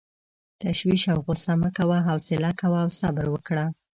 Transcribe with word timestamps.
تشویش 0.63 1.03
او 1.13 1.19
غصه 1.27 1.53
مه 1.61 1.69
کوه، 1.77 1.97
حوصله 2.09 2.49
کوه 2.59 2.79
او 2.83 2.89
صبر 2.99 3.25
وکړه. 3.31 3.65